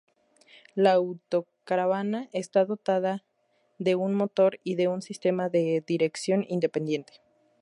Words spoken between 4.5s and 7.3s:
y de un sistema de dirección independiente.